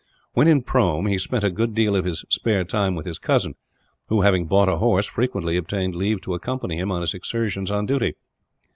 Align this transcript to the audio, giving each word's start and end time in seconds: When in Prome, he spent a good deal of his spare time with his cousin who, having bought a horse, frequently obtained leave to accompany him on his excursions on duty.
When 0.33 0.47
in 0.47 0.63
Prome, 0.63 1.05
he 1.05 1.19
spent 1.19 1.43
a 1.43 1.51
good 1.51 1.75
deal 1.75 1.95
of 1.95 2.05
his 2.05 2.25
spare 2.27 2.63
time 2.63 2.95
with 2.95 3.05
his 3.05 3.19
cousin 3.19 3.53
who, 4.07 4.21
having 4.21 4.47
bought 4.47 4.67
a 4.67 4.77
horse, 4.77 5.05
frequently 5.05 5.57
obtained 5.57 5.95
leave 5.95 6.21
to 6.21 6.33
accompany 6.33 6.79
him 6.79 6.91
on 6.91 7.01
his 7.01 7.13
excursions 7.13 7.69
on 7.69 7.85
duty. 7.85 8.15